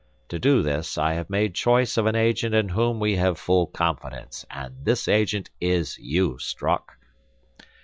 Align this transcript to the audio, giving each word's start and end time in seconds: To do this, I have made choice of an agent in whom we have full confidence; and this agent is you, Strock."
To 0.29 0.39
do 0.39 0.63
this, 0.63 0.97
I 0.97 1.13
have 1.13 1.29
made 1.29 1.53
choice 1.53 1.95
of 1.95 2.07
an 2.07 2.15
agent 2.15 2.55
in 2.55 2.69
whom 2.69 2.99
we 2.99 3.17
have 3.17 3.37
full 3.37 3.67
confidence; 3.67 4.43
and 4.49 4.83
this 4.83 5.07
agent 5.07 5.51
is 5.59 5.95
you, 5.99 6.39
Strock." 6.39 6.97